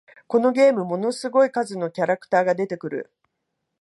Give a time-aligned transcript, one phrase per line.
[0.27, 3.11] このゲーム、ものすごい数のキャラクターが出てくる